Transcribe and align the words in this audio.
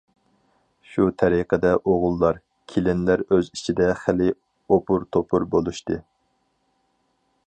شۇ 0.91 1.03
تەرىقىدە 1.23 1.73
ئوغۇللار، 1.91 2.39
كېلىنلەر 2.73 3.23
ئۆز 3.37 3.51
ئىچىدە 3.59 3.89
خېلى 4.01 4.33
ئوپۇر-توپۇر 4.77 5.49
بولۇشتى. 5.53 6.01